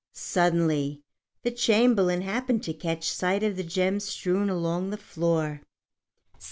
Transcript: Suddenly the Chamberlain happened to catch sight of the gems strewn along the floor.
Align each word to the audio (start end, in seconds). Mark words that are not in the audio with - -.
Suddenly 0.13 1.03
the 1.43 1.51
Chamberlain 1.51 2.21
happened 2.23 2.63
to 2.63 2.73
catch 2.73 3.07
sight 3.11 3.43
of 3.43 3.55
the 3.55 3.63
gems 3.63 4.05
strewn 4.05 4.49
along 4.49 4.89
the 4.89 4.97
floor. 4.97 5.61